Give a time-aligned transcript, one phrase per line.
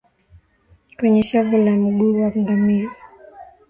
[0.97, 2.89] kwenye shavu la mguu wa ngamia